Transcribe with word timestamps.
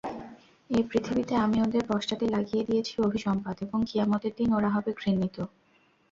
এ 0.69 0.79
পৃথিবীতে 0.89 1.33
আমি 1.35 1.57
ওদের 1.61 1.83
পশ্চাতে 1.87 2.25
লাগিয়ে 2.29 2.67
দিয়েছি 2.69 2.93
অভিসম্পাত 3.01 3.55
এবং 3.61 3.79
কিয়ামতের 3.85 4.33
দিন 4.37 4.49
ওরা 4.53 4.69
হবে 4.69 4.91
ঘৃণিত। 4.99 5.37